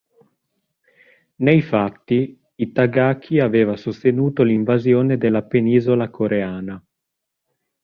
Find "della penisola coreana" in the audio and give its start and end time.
5.19-6.83